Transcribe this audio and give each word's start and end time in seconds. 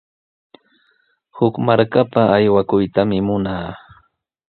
Huk 1.37 1.53
markapa 1.65 2.21
aywakuytami 2.35 3.17
munaa. 3.27 3.67